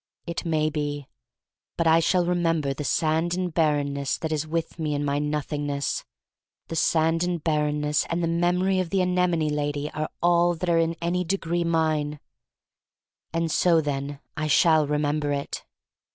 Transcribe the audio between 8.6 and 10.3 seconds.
of the anemone lady are